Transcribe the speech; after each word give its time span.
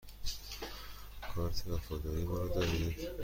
کارت 1.35 1.65
وفاداری 1.67 2.23
ما 2.23 2.37
را 2.37 2.47
دارید؟ 2.47 3.09